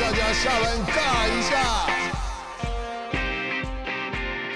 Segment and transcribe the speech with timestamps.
[0.00, 1.86] 大家下班尬一下。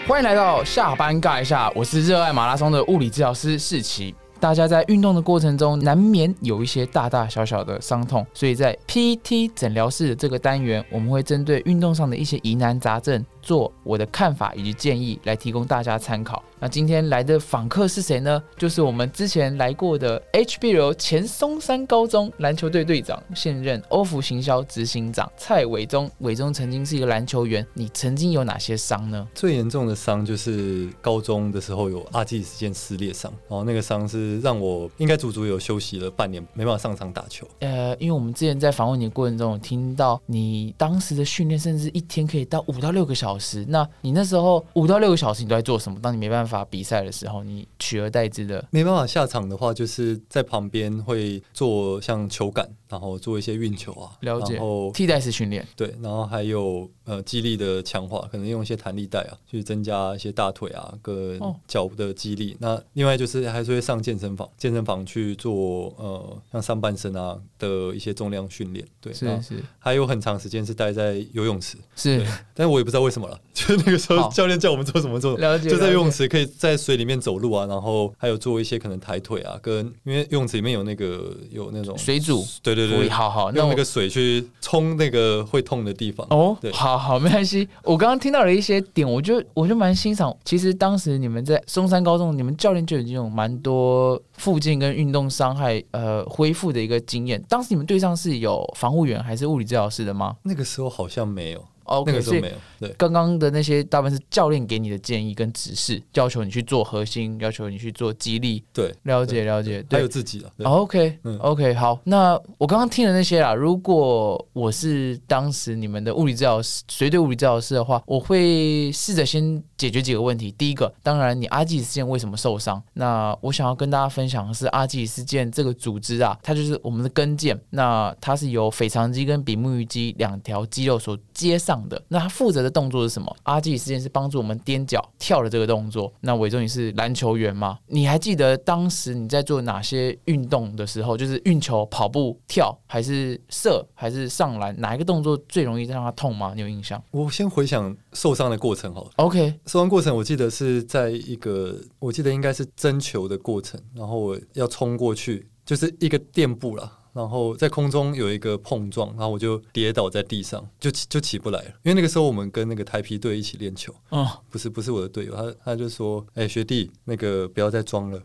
[0.09, 4.15] 欢迎来到下班尬一下，我是热爱马拉松的物理治疗师世奇。
[4.41, 16.43] 大家在运动的过程中，难免有一些大大小小的伤痛，所以在 PT 诊疗室的这个单元，我们会针对运动上的一些疑难杂症，做我的看法以及建议，来提供大家参考。
[16.59, 18.43] 那今天来的访客是谁呢？
[18.57, 26.11] 就是我们之前来过的 HBL 前松山高中篮球队队长，现任欧服行销执行长蔡伟忠。
[26.19, 29.29] 伟忠曾经是一个篮球员，你曾经有哪些伤呢？
[29.33, 37.47] 最严重的伤就是高中的时候有阿基里斯腱撕裂伤，然后那个伤是让我应该足足有休息了半年，没办法上场打球。
[37.61, 43.36] 呃，因为我们之前在访问你的过程中，有听到你当时的训练甚至一天可以到五到六个小时。
[43.69, 45.99] 那你那时候五到六个小时你都在做什么？
[46.01, 55.67] 当你没办法比赛的时候，你取而代之的没办法下场的话，就是在旁边会做像球感，然后做一些运球啊，了解然后替代式训练。
[55.75, 62.57] 对，然后还有呃肌力的强化，可能用一些弹力带啊，去增加一些大腿啊跟哦脚的肌力。
[62.61, 68.87] 那另外就是还是会上健身房，健身房去做呃像上半身啊的一些重量训练。
[69.01, 82.45] 对，是是还有很长时间是待在游泳池，是，但是我也不知道为什么了， 就是那个时候教练叫我们做什么做什么，了解就在游泳池可以在水里面走路啊，然后还有做一些可能抬腿啊，跟因为游泳池里面有那个有那种水煮。
[82.63, 86.27] 对对对，好好，那用那个水去冲那个会痛的地方。
[86.31, 87.67] 哦对，好好，没关系。
[87.83, 90.37] 我刚刚听到了一些点，我就我就蛮欣赏。
[90.45, 97.43] 其实当时你们在松山高中，你们教练就已经有蛮多附近跟运动伤害呃恢复的一个经验。
[97.49, 102.55] 当时你们队上是有防护员还是物理治疗师的吗那个时候好像没有，那个时候没有。
[102.79, 108.63] 对，刚刚的那些大部分是教练给你的建议跟指示，要求你去做核心，要求你去做激励。
[108.73, 110.51] 对，了解了解，还有自己啊。
[110.57, 120.53] 对哦 OK 嗯 OK，好，那我刚刚听的那些啦，如果我是当时你们的物理治疗师，随队物理治疗师的话，我会试着先解决几个问题。
[120.53, 122.83] 第一个，当然你阿基里斯腱为什么受伤？
[122.93, 132.01] 那我想要跟大家分享的是阿基里斯腱这个组织啊，它就是我们的跟腱，那它是由腓肠肌跟比目鱼肌两条肌肉所接上的。
[132.09, 133.35] 那他负责的动作是什么？
[133.43, 136.13] 阿基里斯腱是帮助我们踮脚跳的这个动作。
[136.21, 137.79] 那伟忠你是篮球员吗？
[137.89, 146.53] 你还记得当时你在做哪些运动的时候，就是运球、跑步、跳，还是射，还是上篮，哪一个动作最容易让他痛吗？
[146.55, 149.11] 你有印象我先回想受伤的过程好了。
[149.17, 156.93] ？OK，受伤过程我记得是在一个，我记得应该是争球的过程，然后我要冲过去，就是一个垫步啦。
[157.17, 161.69] 然后在空中有一个碰撞，然后我就跌倒在地上，就起就起不来了。
[161.83, 168.23] 因为那个时候我们跟那个台皮队一起练球，嗯，不是不是我的队友，他他就说：“哎、学弟，那个不要再装了。”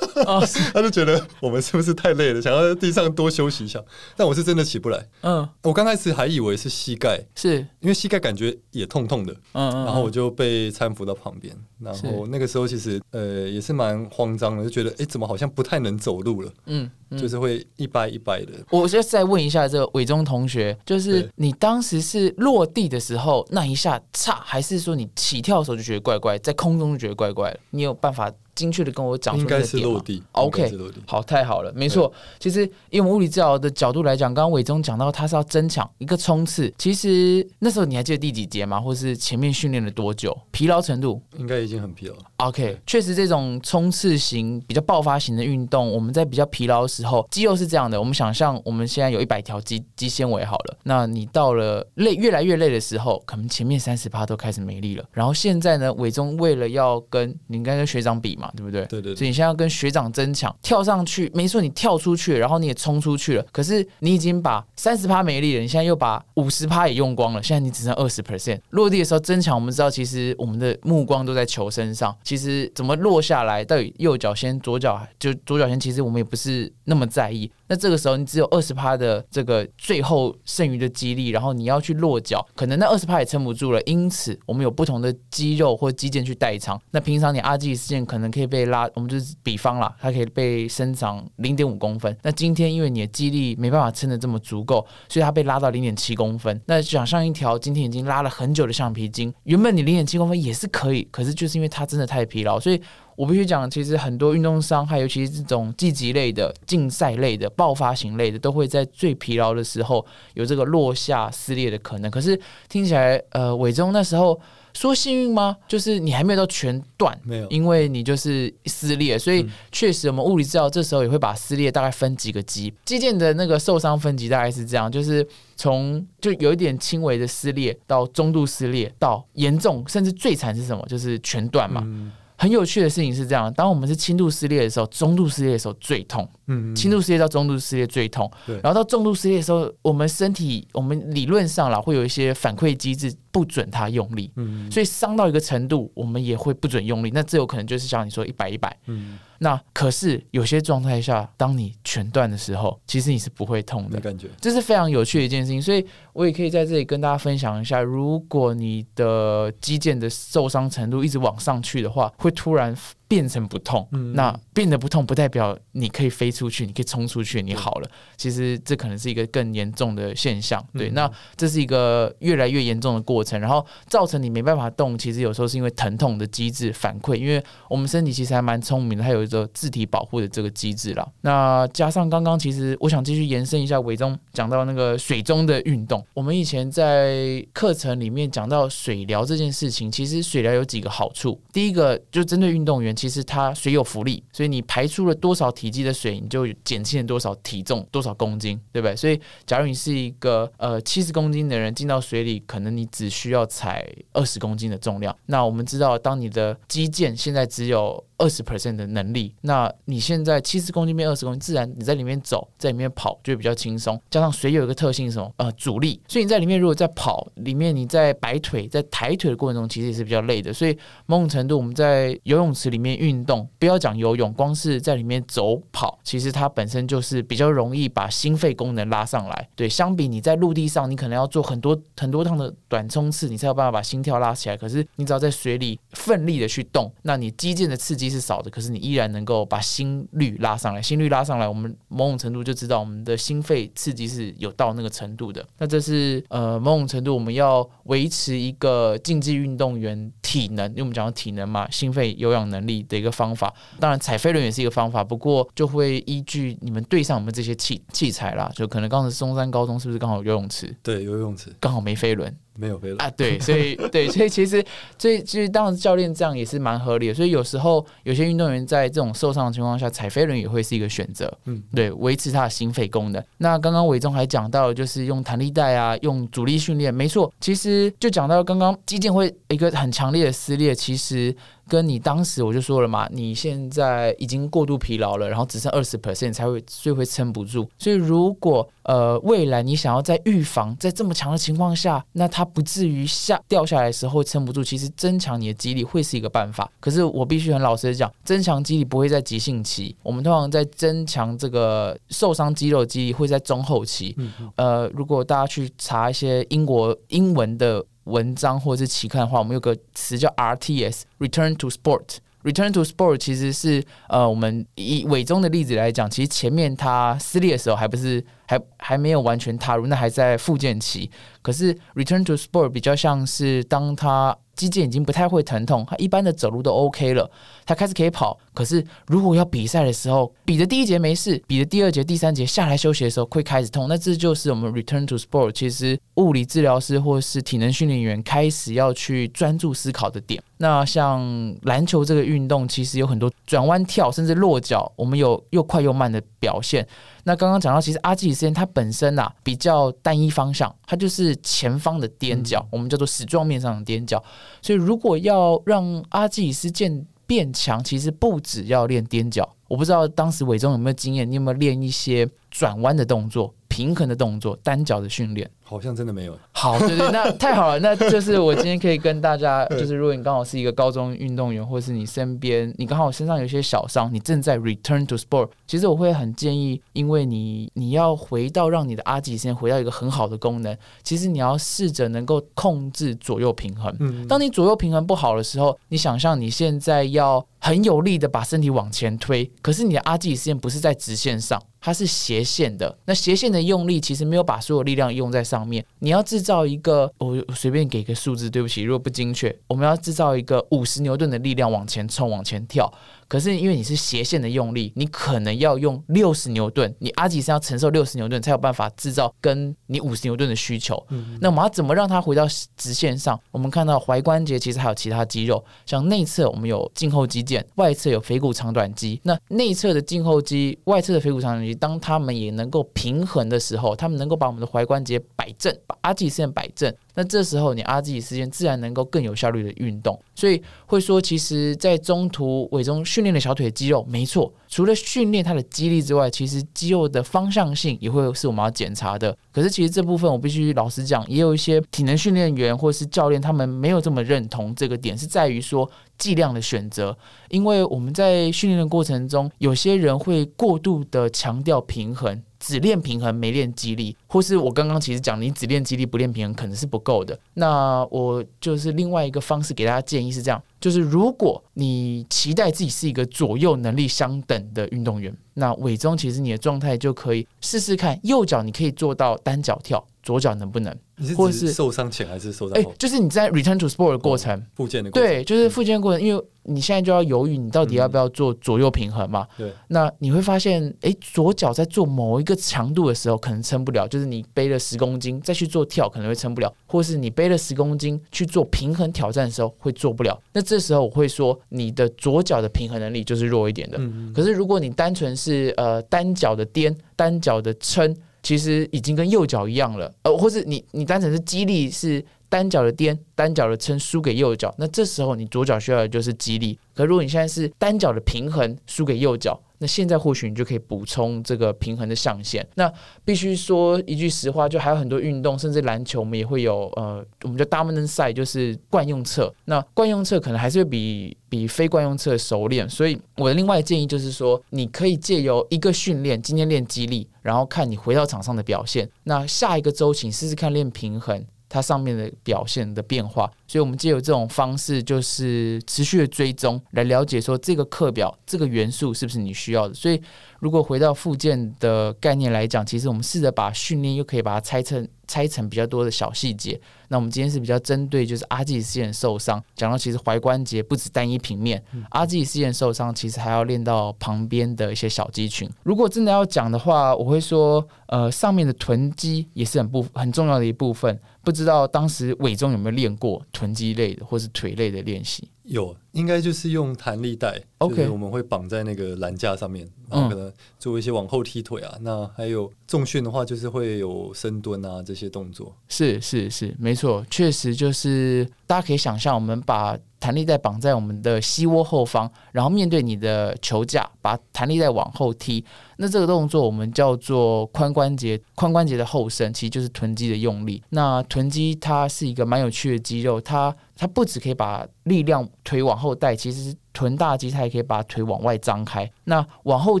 [0.24, 3.82] 哦， 他就觉得我们是不是太累了，想要在地上多休息一下。
[4.16, 11.54] 但我是真的起不来，嗯，我刚开始还以为是膝盖，是，因为膝盖感觉也痛痛的，嗯嗯，然后我就被搀扶到旁边。
[11.78, 18.52] 然后那个时候其实呃也是蛮慌张的，就觉得哎、怎么好像不太能走路了，嗯嗯，就是会一掰一掰的。
[18.70, 27.60] 我就再问一下这个伟忠同学，就是你当时是落地的时候那一下差，还是说你起跳的时候就觉得怪怪，在空中就觉得怪怪的？
[27.70, 32.12] 你有办法精确的跟我讲出应该那个点吗是落地 OK 好，太好了，没错。
[32.40, 38.80] 其实以我们物理治疗的角度来讲，刚刚伟忠讲到他是要增强一个冲刺，其实那时候你还记得第几节吗？
[38.80, 40.36] 或是前面训练了多久？
[40.50, 41.20] 疲劳程度？
[41.38, 42.22] 应该已经很疲劳了。
[42.38, 47.98] OK，确实这种冲刺型、比较爆发型的运动，我们在比较疲劳的时候，肌肉是这样的。
[47.98, 55.04] 我们想象我们现在有一百条肌肌纤维好了，那你到了累越来越累的时候，可能前面三十趴都开始没力了。
[55.12, 58.84] 然后现在呢，伟忠为了要跟你应该跟学长比嘛，对不对？
[58.86, 68.60] 对对对所以你现在要跟学长争抢，跳上去，没错，你跳出去，然后你也冲出去了，可是你已经把三十趴没力了，你现在又把五十趴也用光了，现在你只剩二十 percent。
[68.70, 77.50] 落地的时候争抢，我们知道其实我们的目光都在球身上，其实怎么落下来，到底右脚先，左脚就左脚先，其实我们也不是那么在意。
[77.68, 83.80] 那这个时候你只有二十趴的这个最后剩余的肌力，然后你要去落脚，可能那二十趴也撑不住了。
[83.82, 86.80] 因此，我们有不同的肌肉或肌腱去代偿。
[86.92, 92.14] 那平常你阿基里斯腱可能可以被拉，我们就是比方啦，它可以被伸长零点五公分。
[92.22, 96.60] 那今天因为你的肌力没办法撑得这么足够，所以它被拉到零点七公分。
[96.66, 102.80] 那想象一条今天已经拉了很久的橡皮筋，原本你零点七公分也是可以，可是就是因为它真的太疲劳，所以
[103.16, 110.04] 我必须讲，其实很多运动伤害，尤其是这种竞技类的、竞赛类的、爆发型类的，都会在最疲劳的时候
[110.34, 112.10] 有这个落下撕裂的可能。
[112.10, 112.38] 可是
[112.68, 114.38] 听起来，呃，伟忠那时候
[114.76, 115.56] 说幸运吗？
[115.66, 117.48] 就是你还没有到全断，没有。
[117.48, 125.26] 因为你就是撕裂，所以确实我们物理治疗这时候也会把撕裂大概分几个级，肌腱的那个受伤分级大概是这样，就是
[125.56, 130.84] 从就有一点轻微的撕裂到中度撕裂到严重，甚至最惨是什么？
[130.86, 131.82] 就是全断嘛。
[131.86, 132.12] 嗯。
[132.38, 138.30] 很有趣的事情是这样，当我们是轻度撕裂的时候，中度撕裂的时候最痛，嗯，轻度撕裂到中度撕裂最痛，
[138.62, 147.10] 然后到重度撕裂的时候，我们身体我们理论上啦会有一些反馈机制不准他用力，嗯所以伤到一个程度，我们也会不准用力。
[147.12, 148.74] 那这有可能就是像你说一百一百。
[148.86, 153.90] 嗯，那可是有些状态下，当你全断的时候，其实你是不会痛。
[153.90, 155.84] 的感觉，这是非常有趣的一件事情，所以
[156.14, 162.74] 我也可以在这里跟大家分享一下，如果你的肌腱的受伤程度一直往上去的话，会突然
[163.08, 163.86] 变成不痛。
[163.92, 167.90] 嗯那变得不痛，不代表你可以飞出去，你可以冲出去，你好了。
[168.16, 170.64] 其实这可能是一个更严重的现象。
[170.72, 174.96] 对，嗯那这是一个越来越严重的过程，然后造成你没办法动。
[174.96, 181.06] 其实有时候是因为疼痛的机制反馈，因为我们身体其实还蛮聪明的，它有一个自体保护的这个机制啦。
[181.20, 191.38] 那加上刚刚，其实我想继续延伸一下，伟忠讲到那个水中的运动，我们以前在课程里面讲到水疗这件事情，其实水疗有几个好处。
[191.52, 198.96] 第一个就针对运动员，其实它水有浮力，所以你排出了多少体积的水，你就减轻了多少体重、多少公斤，对不对？
[198.96, 205.14] 所以假如你是一个呃七十公斤的人进到水里，可能你只需要踩二十公斤的重量。
[205.26, 214.00] 那我们知道，当你的肌腱现在只有二十 percent 的能力，那你现在七十公斤变二十公斤，自然你在里面走，在里面跑就会比较轻松。
[214.08, 215.32] 加上水有一个特性是什么？
[215.36, 220.52] 呃，阻力，所以你在里面如果在跑，里面你在摆腿、在抬腿的过程中，其实也是比较累的。
[220.52, 220.76] 所以
[221.06, 229.48] 某种程度，我们在游泳池里面面运动，不要讲游泳，光是在里面走跑，其实它本身就是比较容易把心肺功能拉上来。
[229.54, 234.56] 对，相比你在陆地上，你可能要做很多很多趟的短冲刺，你才有办法把心跳拉起来。
[234.56, 240.80] 可是你只要在水里奋力的去动，那你肌腱的刺激是少的，可是你依然能够把心率拉上来。
[240.80, 245.44] 心率拉上来，我们某种程度就知道我们的心肺刺激是有到那个程度的。
[245.58, 253.52] 那这是呃某种程度我们要维持一个竞技运动员体能，因为我们讲到体能嘛，心肺有氧能力的一个方法。
[253.78, 262.34] 当然踩飞轮也是一个方法，不过就会依据你们队上有没有这些器器材啦，就可能刚才中山高中是不是刚好有游泳池，对，游泳池刚好没飞轮。
[262.58, 264.64] 没有飞轮，啊，对，所以对，所以其实，
[264.96, 267.12] 所以其实当然教练这样也是蛮合理的。
[267.12, 271.30] 所以有时候有些运动员在这种受伤的情况下，踩飞轮也会是一个选择。
[271.44, 273.22] 嗯，对，维持他的心肺功能。
[273.36, 277.30] 那刚刚伟忠还讲到，就是用弹力带啊，用阻力训练，没错。
[277.42, 281.36] 其实就讲到刚刚肌腱会一个很强烈的撕裂，其实
[281.68, 287.68] 跟你当时我就说了嘛，你现在已经过度疲劳了，然后只剩二十 percent 才会，所以会撑不住。
[287.78, 296.70] 所以如果呃未来你想要在预防在这么强的情况下，那它不至于下掉下来的时候撑不住，其实增强你的肌力会是一个办法。
[296.78, 304.16] 可是我必须很老实的讲，增强肌力不会在急性期，我们通常在增强这个受伤肌肉肌力会在中后期。
[304.54, 312.16] 呃，如果大家去查一些英国英文的文章或者是期刊的话，我们有个词叫 RTS（Return to Sport）。
[312.42, 321.10] Return to Sport 其实是呃，我们以伟中的例子来讲，其实前面他撕裂的时候还不是还还没有完全踏入，那还在复健期。
[321.42, 327.30] 可是 Return to Sport 比较像是当他肌腱已经不太会疼痛，他一般的走路都 OK 了，
[327.64, 328.36] 他开始可以跑。
[328.54, 340.42] 可是如果要比赛的时候，比的第一节没事，比的第二节、第三节下来休息的时候会开始痛，那这就是我们 Return to Sport 其实物理治疗师或是体能训练员开始要去专注思考的点。
[340.58, 346.86] 那像篮球这个运动，其实有很多转弯、跳，甚至落脚，我们有又快又慢的表现。
[347.28, 354.22] 那刚刚讲到，其实阿基里斯腱它本身呐、比较单一方向，它就是前方的踮脚，我们叫做矢状面上的踮脚。
[354.62, 359.56] 所以如果要让阿基里斯腱变强，其实不只要练踮脚。
[359.66, 365.50] 我不知道当时伟忠有没有经验，你有没有练一些转弯的动作、平衡的动作、单脚的训练？
[365.68, 366.38] 好像真的没有。
[366.52, 383.94] 好，对对，那太好了，那就是我今天可以跟大家， 就是如果你刚好是一个高中运动员，或是你身边你刚好身上有一些小伤，你正在 return to sport，其实我会很建议，因为你你要回到让你的阿基先回到一个很好的功能，其实你要试着能够控制左右平衡。
[384.00, 392.96] 嗯，当你左右平衡不好的时候，你想象你现在要很有力的把身体往前推，可是你的阿基里斯腱不是在直线上，它是斜线的。
[393.04, 395.84] 那斜线的用力其实没有把所有力量用在上上面。
[396.00, 402.92] 你要制造一个，我随便给个数字，对不起，如果不精确，我们要制造一个五十牛顿的力量往前冲、往前跳。
[403.28, 411.04] 可是因为你是斜线的用力，你可能要用六十牛顿，你阿吉斯要承受六十牛顿才有办法制造跟你五十牛顿的需求。
[411.40, 413.38] 那我们要怎么让它回到直线上？
[413.50, 419.20] 我们看到踝关节其实还有其他肌肉，像内侧我们有胫后肌腱，外侧有腓骨长短肌。
[419.24, 426.94] 那内侧的胫后肌，外侧的腓骨长短肌，当它们也能够平衡的时候，它们能够把我们的踝关节摆正，把阿基线摆正。
[427.16, 439.34] 那这时候你阿自己时间自然能够更有效率的运动，所以会说，其实，在中途尾中训练的小腿肌肉，没错，除了训练它的肌力之外，其实肌肉的方向性也会是我们要检查的。
[439.50, 447.16] 可是，其实这部分我必须老实讲，也有一些体能训练员或是教练，他们没有这么认同这个点，是在于说剂量的选择，
[447.48, 452.42] 因为我们在训练的过程中，有些人会过度的强调平衡。
[452.66, 457.38] 只练平衡没练肌力，或是我刚刚其实讲你只练肌力不练平衡可能是不够的。
[457.54, 470.92] 那我就是另外一个方式给大家建议是这样：就是如果你期待自己是一个左右能力相等的运动员，那尾中其实你的状态就可以试试看，右脚你可以做到单脚跳，左脚能不能？
[471.36, 472.92] 或者是受伤前还是受伤后？
[472.98, 479.46] 就是你在 return to sport 的过程，复健的对，就是复健过程，因为你现在就要犹豫，你到底要不要做左右平衡嘛？
[479.56, 490.36] 对，那你会发现，哎，左脚在做某一个强度的时候可能撑不了，就是你背了十公斤再去做跳可能会撑不了，或是你背了十公斤去做平衡挑战的时候会做不了。
[490.52, 493.98] 那这时候我会说，你的左脚的平衡能力就是弱一点的。
[494.34, 498.14] 可是如果你单纯是呃单脚的颠、单脚的撑。
[498.46, 506.78] 其实已经跟右脚一样了，呃，或是你你单纯是肌力是单脚的颠、单脚的撑输给右脚，那这时候你左脚需要的就是肌力。
[506.94, 509.60] 可如果你现在是单脚的平衡输给右脚。
[509.78, 512.66] 那现在或许你就可以补充这个平衡的象限。
[512.74, 512.92] 那
[513.24, 519.52] 必须说一句实话，就还有很多运动，甚至篮球，我们也会有呃，我们叫 dominant side，就是惯用侧。
[519.64, 522.88] 那惯用侧可能还是会比比非惯用侧熟练。
[522.88, 529.08] 所以我的另外建议就是说，你可以借由一个训练，今天练肌力，然后看你回到场上的表现。
[529.24, 531.44] 那下一个周请试试看练平衡。
[531.68, 539.94] 它上面的表现的变化，所以我们借由这种方式，就是持续的追踪，来了解说这个课表这个元素是不是你需要的。
[539.94, 540.20] 所以，
[540.60, 545.06] 如果回到附件的概念来讲，其实我们试着把训练又可以把它拆成。
[545.26, 546.80] 拆成比较多的小细节。
[547.08, 555.70] 那我们今天是比较针对就是阿基里斯腱受伤，讲到其实踝关节不止单一平面，阿基里斯腱受伤其实还要练到旁边的一些小肌群。
[555.84, 561.18] 如果真的要讲的话，我会说，呃，上面的臀肌也是很不很重要的一部分。
[561.44, 565.48] 不知道当时伟忠有没有练过臀肌类的或是腿类的练习？
[565.66, 571.98] 有，应该就是用弹力带，OK，我们会绑在那个栏架上面，然后可能做一些往后踢腿啊。
[572.00, 575.74] 那还有重训的话，就是会有深蹲啊这些动作。
[575.88, 585.64] 是是是，没错，确实就是大家可以想象，我们把弹力带绑在我们的膝窝后方，然后面对你的球架，把弹力带往后踢。
[585.98, 590.82] 那这个动作我们叫做髋关节，髋关节的后伸，其实就是臀肌的用力。
[590.90, 599.08] 那臀肌它是一个蛮有趣的肌肉，它它不只可以把力量腿往后带，其实臀大肌它也可以把腿往外张开。
[599.24, 600.00] 那往后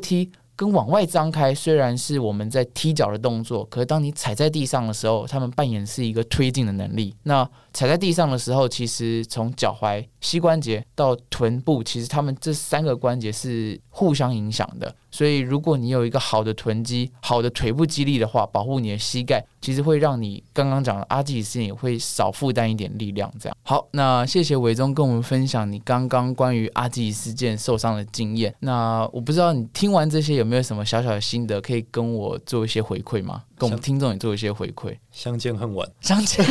[0.00, 7.14] 踢跟往外张开，虽然是我们在踢脚的动作，可是当你踩在地上的时候，他们扮演是一个推进的能力。
[7.24, 14.94] 那踩在地上的时候，其实从脚踝、膝关节到臀部，其实他们这三个关节是互相影响的。
[15.10, 23.32] 所以，如果你有一个好的臀肌、好的腿部肌力的话，保护你的膝盖，其实会让你刚刚讲的阿基里斯腱也会少负担一点力量。
[23.40, 28.54] 这样好，那谢谢伟忠跟我们分享你刚刚关于阿基里斯腱受伤的经验。
[28.60, 33.42] 那我不知道你听完这些有没有什么小小的心得，可以跟我做一些回馈吗？
[33.56, 34.96] 跟我们听众也做一些回馈。
[35.10, 36.44] 相见恨晚， 相见。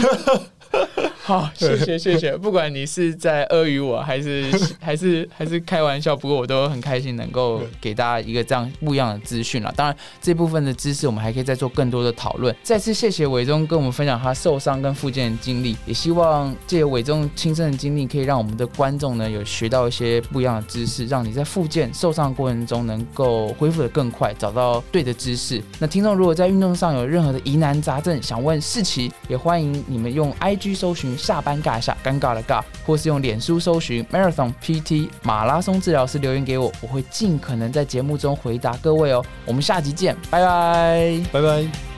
[1.26, 2.38] 好，谢谢 谢谢。
[2.38, 4.46] 不管你是在阿谀我，还是
[4.80, 9.74] 还是还是开玩笑，不过我都很开心能够给大家一个这样不一样的资讯了。
[9.76, 12.56] 当然，这部分的知识我们还可以再做更多的讨论。
[12.62, 25.60] 再次谢谢伟忠跟我们分享他受伤跟复健的经历，也希望借由伟忠亲身的经历，可以让我们的观众呢有学到一些不一样的知识，让你在复健受伤的过程中能够恢复的更快，找到对的知识。
[25.80, 31.15] 那听众如果在运动上有任何的疑难杂症，想问世奇，也欢迎你们用 IG 搜寻。
[31.18, 39.24] 下班尬一下，尴尬的尬，或是用脸书搜寻 Marathon PT 马拉松治疗师留言给我，我会尽可能在节目中回答各位哦。
[39.46, 41.95] 我们下集见，拜拜，拜拜。